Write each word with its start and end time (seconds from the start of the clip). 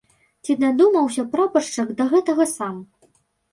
Ці 0.45 0.55
дадумаўся 0.63 1.25
прапаршчык 1.35 1.93
да 2.01 2.11
гэтага 2.17 2.51
сам? 2.57 2.83